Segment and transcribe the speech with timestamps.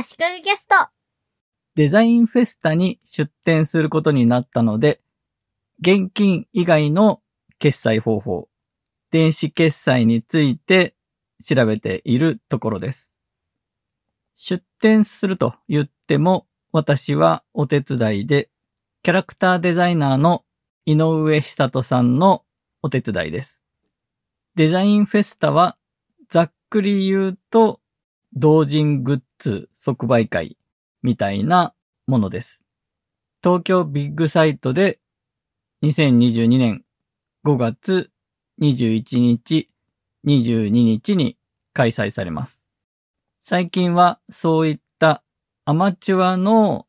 [0.00, 0.76] 足利ゲスト。
[1.74, 5.00] デザインフェスタに出展することになったので、
[5.80, 7.20] 現金以外の
[7.58, 8.48] 決済方法、
[9.10, 10.94] 電子決済について
[11.44, 13.12] 調べているところです。
[14.36, 18.50] 出展すると言っても、私はお手伝いで、
[19.02, 20.44] キャラクターデザイナーの
[20.86, 22.44] 井上久人さんの
[22.82, 23.64] お手伝いです。
[24.54, 25.76] デザインフェスタは、
[26.28, 27.80] ざっくり言うと、
[28.36, 30.56] 同人グッズ即売会
[31.02, 31.74] みたいな
[32.06, 32.64] ものです。
[33.42, 34.98] 東京ビッグサイトで
[35.82, 36.84] 2022年
[37.44, 38.10] 5月
[38.60, 39.68] 21日、
[40.26, 41.36] 22日に
[41.72, 42.66] 開催されます。
[43.42, 45.22] 最近はそういった
[45.64, 46.86] アマチュアの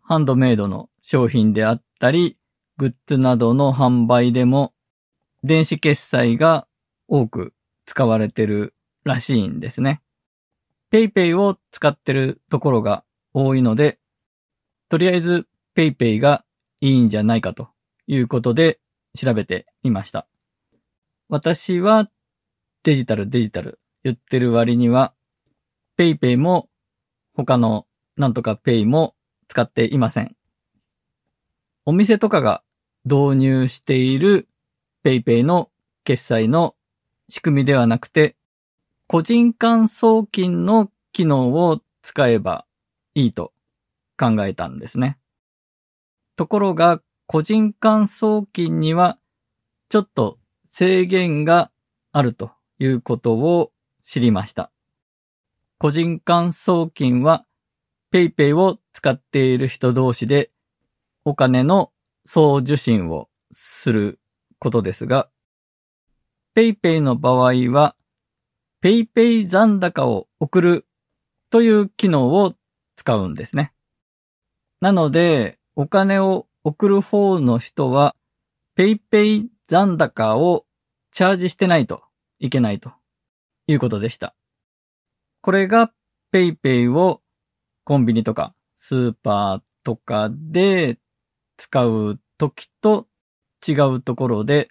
[0.00, 2.36] ハンドメイドの商品であったり、
[2.78, 4.72] グッズなどの販売でも
[5.44, 6.66] 電子決済が
[7.06, 7.52] 多く
[7.84, 10.00] 使われてるらしいんですね。
[10.92, 13.98] PayPay を使ってるところが多いので、
[14.90, 16.44] とりあえず PayPay が
[16.82, 17.70] いいんじゃないかと
[18.06, 18.78] いうことで
[19.18, 20.26] 調べてみました。
[21.30, 22.10] 私は
[22.82, 25.14] デジタルデジタル言ってる割には
[25.98, 26.68] PayPay も
[27.34, 27.86] 他の
[28.18, 29.14] なんとか Pay も
[29.48, 30.36] 使っていません。
[31.86, 32.62] お店とかが
[33.06, 34.46] 導入している
[35.04, 35.70] PayPay の
[36.04, 36.74] 決済の
[37.30, 38.36] 仕組みではなくて、
[39.12, 42.64] 個人間送金の機能を使えば
[43.14, 43.52] いいと
[44.18, 45.18] 考えたんですね。
[46.34, 49.18] ところが、個人間送金には
[49.90, 51.70] ちょっと制限が
[52.12, 54.72] あるということを知りました。
[55.76, 57.44] 個人間送金は
[58.14, 60.50] PayPay を使っている人同士で
[61.26, 61.92] お金の
[62.24, 64.20] 送受信をする
[64.58, 65.28] ことですが、
[66.56, 67.94] PayPay の場合は
[68.82, 70.86] PayPay 残高を送る
[71.50, 72.52] という機能を
[72.96, 73.72] 使うんですね。
[74.80, 78.16] なので、お金を送る方の人は
[78.76, 80.66] PayPay 残高を
[81.12, 82.02] チャージしてないと
[82.40, 82.92] いけないと
[83.68, 84.34] いうことでした。
[85.42, 85.92] これが
[86.32, 87.22] PayPay を
[87.84, 90.98] コンビニとかスーパーとかで
[91.56, 93.06] 使う時と
[93.66, 94.70] 違うところで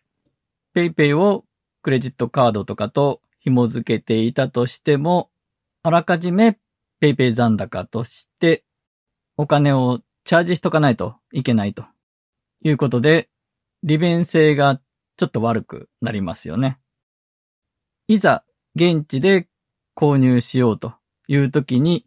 [0.76, 1.46] PayPay を
[1.82, 5.30] クレジットカードとかと紐付けていたとしても
[5.84, 6.58] あらかじめ
[7.02, 8.64] PayPay 残高として
[9.36, 11.84] お金をチャージしとかないといけないと
[12.64, 13.28] いうことで
[13.84, 14.80] 利便性が
[15.18, 16.80] ちょっと悪くなりますよね。
[18.08, 18.44] いざ
[18.76, 19.48] 現地で
[19.96, 20.94] 購入しようと
[21.28, 22.06] いう時に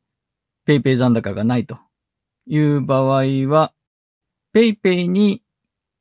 [0.67, 1.79] PayPay 残高がないと
[2.47, 3.73] いう場合は
[4.55, 5.43] PayPay に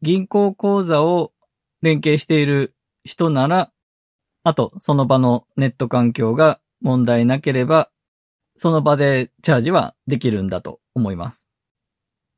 [0.01, 1.33] 銀行口座を
[1.81, 3.72] 連携している人なら、
[4.44, 7.90] あとその場のネット環境が問題なければ、
[8.56, 11.50] その場でチャージはできるんだと思います。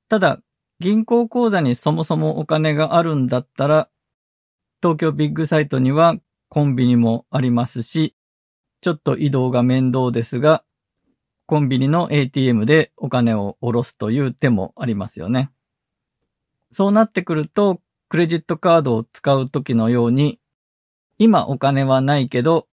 [0.07, 0.39] ただ、
[0.79, 3.89] 銀行口座にそもそもお金があるんだったら、
[4.81, 6.15] 東京ビッグサイトには
[6.49, 8.15] コンビニもありますし、
[8.81, 10.63] ちょっと移動が面倒ですが、
[11.47, 15.51] コンビニの ATM でお金を下ろすという手もありますよね。
[16.71, 20.39] そうなってくると、クレジットカードを使う時のように、
[21.17, 22.67] 今お金はないけど、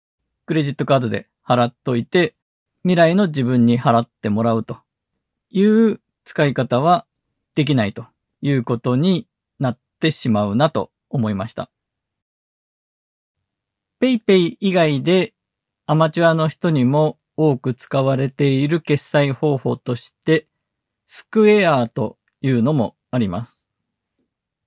[0.46, 2.34] クレジットカードで払っといて、
[2.82, 4.78] 未来の自分に払ってもらうと
[5.50, 7.06] いう使い方は
[7.54, 8.06] できないと
[8.40, 9.26] いうことに
[9.58, 11.70] なってしまうなと思いました。
[14.00, 15.34] PayPay 以外で
[15.86, 20.46] アマチュアの人にも多く使われている決済方法として、
[21.06, 23.68] スクエアというのもあります。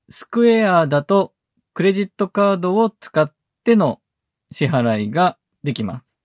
[0.09, 1.33] スクエアだと
[1.73, 3.33] クレジットカードを使っ
[3.63, 4.01] ての
[4.51, 6.19] 支払いができます。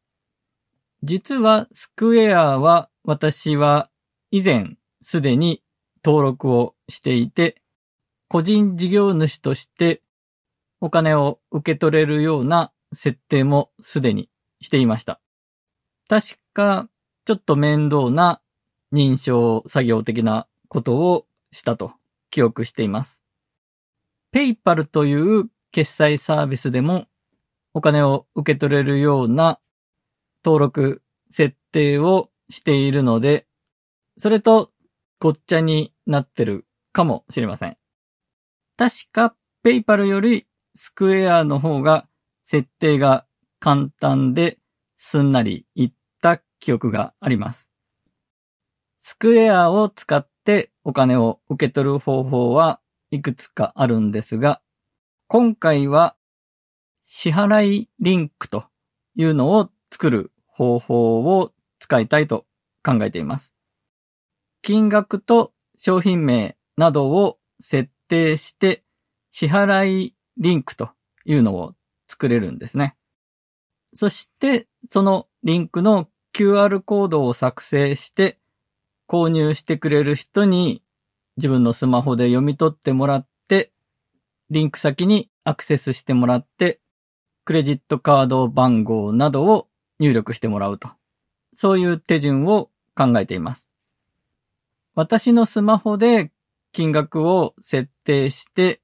[1.02, 3.90] 実はスクエアは私は
[4.30, 5.62] 以前すでに
[6.04, 7.62] 登録をしていて、
[8.28, 10.02] 個人事業主として
[10.80, 14.28] お金を受け取れるような設定もすでに
[14.60, 15.20] していました。
[16.08, 16.88] 確か
[17.24, 18.40] ちょっと面倒な
[18.92, 21.92] 認証作業的なことをしたと
[22.30, 23.24] 記憶しています。
[24.32, 27.06] ペイパルという決済サービスでも
[27.76, 29.60] お金を受け取れるような
[30.42, 33.46] 登録設定をしているので、
[34.16, 34.72] それと
[35.20, 37.76] ごっちゃになってるかもしれません。
[38.78, 42.06] 確かペイパルよりスクエアの方が
[42.44, 43.26] 設定が
[43.60, 44.56] 簡単で
[44.96, 47.70] すんなりいった記憶があります。
[49.00, 52.80] スクエアを使ってお金を受け取る方法は
[53.10, 54.62] いくつかあるんですが、
[55.28, 56.16] 今回は
[57.08, 58.64] 支払いリンクと
[59.14, 62.46] いうのを作る方法を使いたいと
[62.84, 63.54] 考えています。
[64.60, 68.82] 金額と商品名などを設定して
[69.30, 70.90] 支払いリンクと
[71.24, 71.74] いうのを
[72.08, 72.96] 作れるんですね。
[73.94, 78.40] そしてそのリンクの QR コードを作成して
[79.06, 80.82] 購入してくれる人に
[81.36, 83.70] 自分のスマホで読み取ってもらって
[84.50, 86.80] リンク先にアクセスしてもらって
[87.46, 89.68] クレジットカード番号などを
[90.00, 90.88] 入力してもらうと。
[91.54, 93.72] そういう手順を考えています。
[94.96, 96.32] 私のスマホで
[96.72, 98.80] 金額を設定して、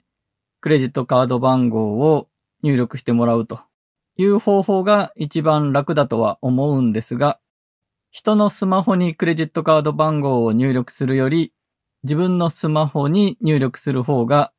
[0.60, 2.28] クレジットカード番号を
[2.62, 3.62] 入力してもらうと
[4.16, 7.40] いう方法が一番楽だとは思うんですが、
[8.12, 11.52] 人のスマホにクレジットカード番号を入力するより、
[12.04, 14.52] 自分のスマホに入力する方が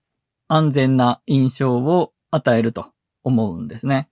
[0.49, 2.92] 安全な印象を与えると
[3.23, 4.09] 思うんですね。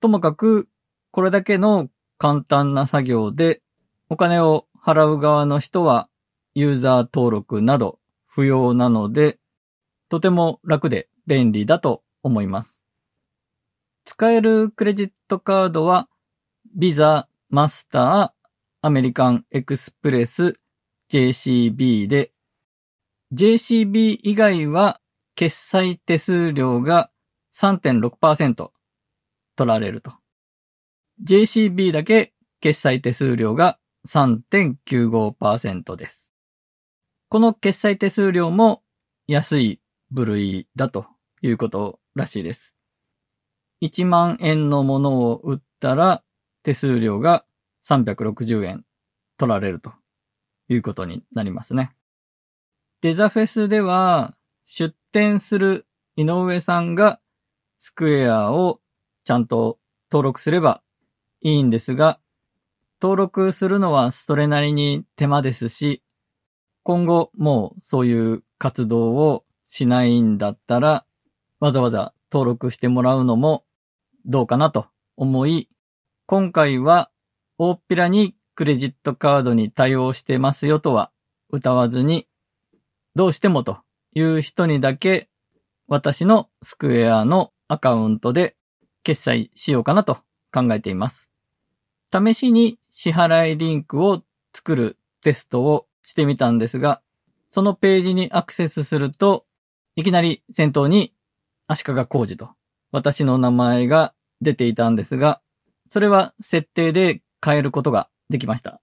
[0.00, 0.68] ともかく、
[1.10, 1.88] これだけの
[2.18, 3.62] 簡単な作業で、
[4.08, 6.08] お金を払う側の人は
[6.54, 9.38] ユーザー登録など不要なので、
[10.08, 12.84] とても楽で便利だと思います。
[14.04, 16.08] 使えるクレジットカードは、
[16.76, 18.48] ビザ、マスター、
[18.82, 20.54] アメリカンエクスプレス、
[21.10, 22.32] JCB で、
[23.32, 25.00] JCB 以外は
[25.34, 27.10] 決済手数料が
[27.56, 28.70] 3.6%
[29.56, 30.12] 取られると。
[31.24, 36.32] JCB だけ決済手数料が3.95%です。
[37.28, 38.82] この決済手数料も
[39.26, 39.80] 安い
[40.10, 41.06] 部類だと
[41.40, 42.76] いうことらしいです。
[43.82, 46.22] 1万円のものを売ったら
[46.62, 47.46] 手数料が
[47.84, 48.84] 360円
[49.38, 49.92] 取られると
[50.68, 51.94] いうことになりますね。
[53.00, 55.86] デザフェスでは出店する
[56.16, 57.20] 井上さんが
[57.78, 58.80] スクエアを
[59.24, 59.78] ちゃんと
[60.10, 60.82] 登録すれば
[61.40, 62.18] いいんですが、
[63.00, 66.02] 登録するのはそれなりに手間ですし、
[66.82, 71.04] 今後もうそういう活動をしないんだったら、
[71.60, 73.64] わざわざ登録してもらうのも
[74.24, 74.86] どうかなと
[75.16, 75.68] 思い、
[76.26, 77.10] 今回は
[77.58, 81.10] 大っぴらにクレジットカードに対応してますよとは
[81.50, 82.26] 歌わずに、
[83.14, 83.78] どうしてもと
[84.14, 85.28] いう人にだけ
[85.88, 88.56] 私のスクエアのアカウントで
[89.02, 90.18] 決済しようかなと
[90.52, 91.32] 考えています。
[92.12, 94.22] 試しに支払いリンクを
[94.54, 97.02] 作るテストをしてみたんですが、
[97.48, 99.44] そのページにアクセスすると、
[99.96, 101.14] いきなり先頭に
[101.66, 102.50] 足利工事と
[102.92, 105.40] 私の名前が出ていたんですが、
[105.88, 108.80] それは設定で変えることができました。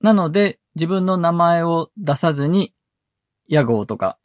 [0.00, 2.72] なので自分の名前を出さずに、
[3.48, 4.18] 屋号とか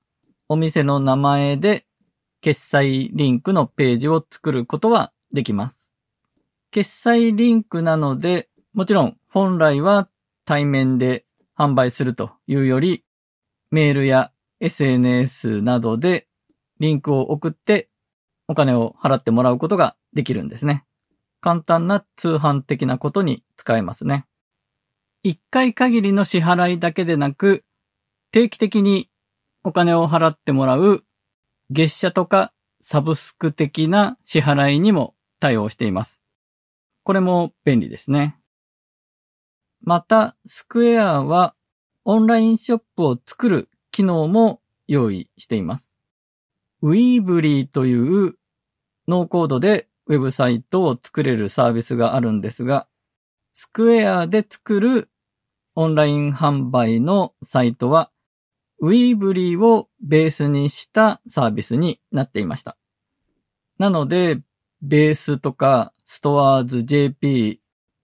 [0.50, 1.86] お店の名前で
[2.44, 5.96] 決済リンクのページを作ることはできます。
[6.72, 10.10] 決済リンクなので、もちろん本来は
[10.44, 11.24] 対面で
[11.58, 13.06] 販売するというより、
[13.72, 16.28] メールや SNS などで
[16.82, 17.88] リンクを送って
[18.50, 20.84] お金を払ってもらうことができるんですね。
[21.40, 24.26] 簡単な通販的なことに使えますね。
[25.24, 27.64] 一回限りの支払いだけでなく、
[28.32, 29.10] 定期的に
[29.64, 31.06] お金を払ってもらう
[31.74, 36.22] 月謝とかサブスク的な支払いにも対応しています。
[37.02, 38.38] これも便利ですね。
[39.82, 41.56] また、スクエアは
[42.06, 45.96] オンラインショップを作る機能も用意しています。
[46.82, 48.36] ウィーブリーという
[49.08, 52.88] ノーコードでウェブサイトを作れるサービスがあるんですが、
[53.52, 55.10] スクエアで作る
[55.74, 58.12] オンライン販売のサイトは、
[58.86, 62.76] ウィーブリーをベースにしたサービスになっていました。
[63.78, 64.42] なので、
[64.82, 67.62] ベースとかストアーズ JP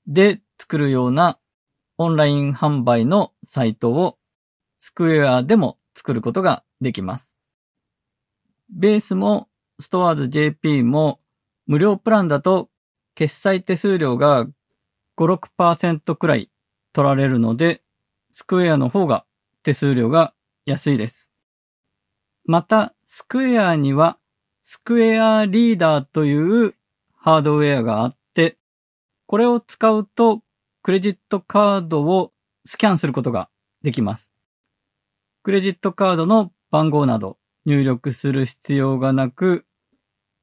[0.07, 1.37] で作るような
[1.97, 4.17] オンライン販売のサイトを
[4.77, 7.35] スクエアでも作ることができます。
[8.73, 9.49] ベースも
[9.81, 11.19] ストアーズ JP も
[11.67, 12.69] 無料プランだと
[13.15, 14.45] 決済手数料が
[15.17, 16.49] 5、6%くらい
[16.93, 17.83] 取られるので、
[18.31, 19.25] スクエアの方が
[19.61, 20.33] 手数料が
[20.65, 21.31] 安いです。
[22.45, 24.19] また、スクエアには
[24.71, 26.75] スクエアリーダーという
[27.15, 28.59] ハードウェアがあって、
[29.25, 30.43] これを使うと
[30.83, 32.33] クレジットカードを
[32.65, 33.49] スキャンすることが
[33.81, 34.31] できます。
[35.41, 39.65] クレジットカードの番号など入力する必要がなく、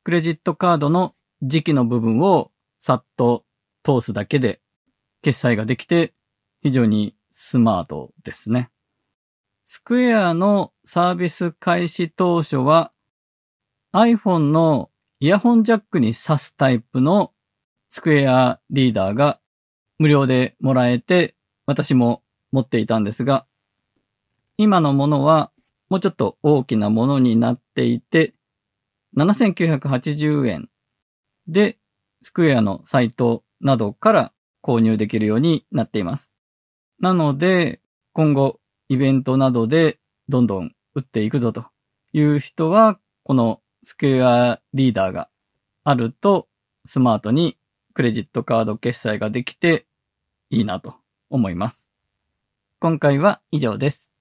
[0.03, 3.45] クレジットカードの時期の部分をさっと
[3.85, 4.61] 通すだけで
[5.23, 6.15] 決済ができて
[6.63, 8.71] 非常にスマートですね。
[9.69, 12.93] スクエアのサービス開始当初は
[13.93, 17.33] iPhone のイヤホンジャックに挿すタイプの
[17.89, 19.41] スクエアリーダーが
[19.99, 21.35] 無料でもらえて
[21.67, 23.45] 私も持っていたんですが、
[24.57, 25.51] 今のものは
[25.91, 28.35] もうちょっと大きなものになっていて、
[29.17, 30.69] 7980円
[31.49, 31.77] で、
[32.23, 34.33] スクエアのサイトなどから
[34.63, 36.35] 購入できるようになっています。
[37.01, 37.81] なので、
[38.13, 41.67] 今後、イベントなどでどんどん打っていくぞと
[42.13, 45.29] いう人は、このスクエアリーダーが
[45.85, 46.49] あると、
[46.85, 47.59] スマートに
[47.95, 49.87] クレジットカード決済ができて
[50.51, 50.95] いいなと
[51.31, 51.91] 思います。
[52.79, 54.16] 今回は以上です。